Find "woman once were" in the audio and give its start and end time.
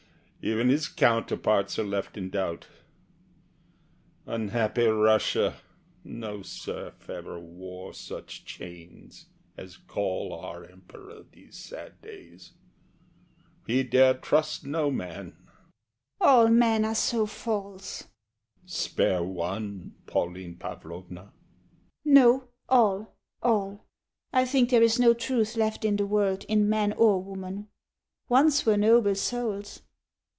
27.21-28.75